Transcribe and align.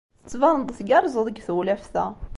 Tettbaneḍ-d 0.23 0.69
tgerrzeḍ 0.77 1.23
deg 1.27 1.37
tewlaft-a! 1.47 2.05